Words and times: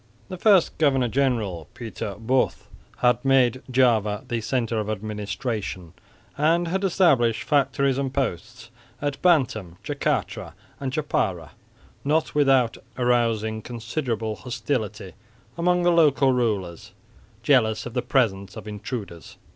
The 0.29 0.37
first 0.37 0.79
governor 0.79 1.07
general, 1.09 1.69
Pieter 1.75 2.15
Both, 2.17 2.67
had 3.01 3.23
made 3.23 3.61
Java 3.69 4.23
the 4.27 4.41
centre 4.41 4.79
of 4.79 4.89
administration 4.89 5.93
and 6.37 6.67
had 6.69 6.83
established 6.83 7.43
factories 7.43 7.99
and 7.99 8.11
posts 8.11 8.71
at 8.99 9.21
Bantam, 9.21 9.77
Jacatra 9.83 10.53
and 10.79 10.91
Djapara, 10.91 11.51
not 12.03 12.33
without 12.33 12.77
arousing 12.97 13.61
considerable 13.61 14.37
hostility 14.37 15.13
among 15.55 15.83
the 15.83 15.91
local 15.91 16.31
rulers, 16.33 16.93
jealous 17.43 17.85
of 17.85 17.93
the 17.93 18.01
presence 18.01 18.57
of 18.57 18.63
the 18.63 18.71
intruders. 18.71 19.37